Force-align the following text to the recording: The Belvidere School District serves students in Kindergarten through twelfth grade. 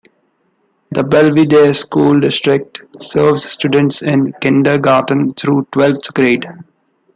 The 0.89 1.03
Belvidere 1.03 1.75
School 1.75 2.19
District 2.21 2.81
serves 2.99 3.45
students 3.45 4.01
in 4.01 4.33
Kindergarten 4.41 5.35
through 5.35 5.67
twelfth 5.71 6.11
grade. 6.15 6.47